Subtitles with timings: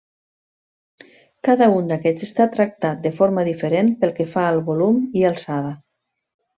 [1.49, 5.81] Cada un d'aquests està tractat de forma diferent pel que fa al volum i alçada.